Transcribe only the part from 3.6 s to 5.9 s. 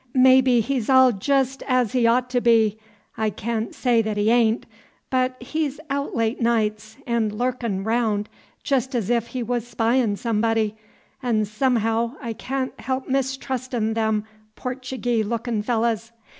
say that he a'n't, but he's